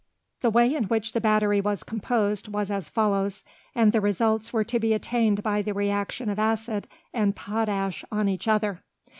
The 0.39 0.49
way 0.49 0.73
in 0.73 0.85
which 0.85 1.13
the 1.13 1.21
battery 1.21 1.61
was 1.61 1.83
composed 1.83 2.47
was 2.47 2.71
as 2.71 2.89
follows, 2.89 3.43
and 3.75 3.91
the 3.91 4.01
results 4.01 4.51
were 4.51 4.63
to 4.63 4.79
be 4.79 4.93
attained 4.95 5.43
by 5.43 5.61
the 5.61 5.75
reaction 5.75 6.27
of 6.31 6.39
acid 6.39 6.87
and 7.13 7.35
potash 7.35 8.03
on 8.11 8.27
each 8.27 8.47
other. 8.47 8.81